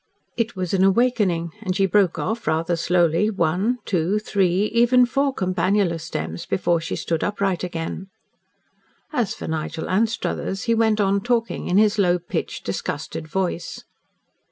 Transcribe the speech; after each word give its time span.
It 0.35 0.55
was 0.55 0.73
an 0.73 0.83
awakening, 0.83 1.51
and 1.61 1.75
she 1.75 1.85
broke 1.85 2.17
off, 2.17 2.47
rather 2.47 2.75
slowly, 2.75 3.29
one 3.29 3.77
two 3.85 4.17
three 4.17 4.65
even 4.73 5.05
four 5.05 5.31
campanula 5.31 5.99
stems 6.01 6.47
before 6.47 6.81
she 6.81 6.95
stood 6.95 7.23
upright 7.23 7.63
again. 7.63 8.07
As 9.13 9.35
for 9.35 9.47
Nigel 9.47 9.87
Anstruthers 9.87 10.63
he 10.63 10.73
went 10.73 10.99
on 10.99 11.21
talking 11.21 11.67
in 11.67 11.77
his 11.77 11.99
low 11.99 12.17
pitched, 12.17 12.65
disgusted 12.65 13.27
voice. 13.27 13.83